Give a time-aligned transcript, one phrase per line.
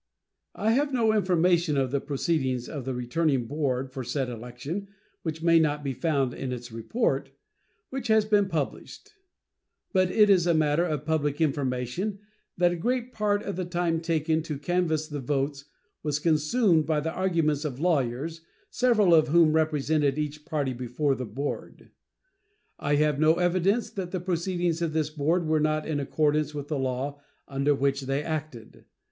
[0.55, 4.87] I have no information of the proceedings of the returning board for said election
[5.21, 7.29] which may not be found in its report,
[7.91, 9.11] which has been published;
[9.93, 12.17] but it is a matter of public information
[12.57, 15.65] that a great part of the time taken to canvass the votes
[16.01, 18.41] was consumed by the arguments of lawyers,
[18.71, 21.91] several of whom represented each party before the board.
[22.79, 26.69] I have no evidence that the proceedings of this board were not in accordance with
[26.69, 28.85] the law under which they acted.